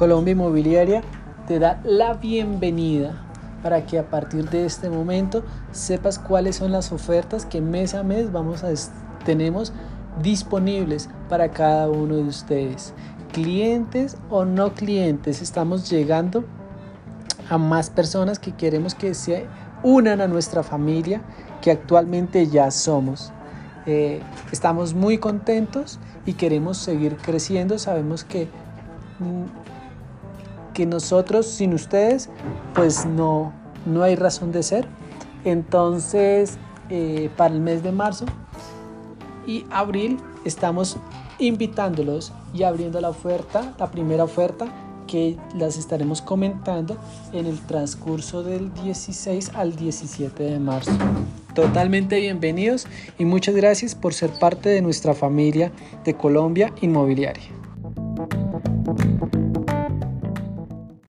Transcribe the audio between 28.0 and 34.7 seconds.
que, mm, que nosotros sin ustedes pues no, no hay razón de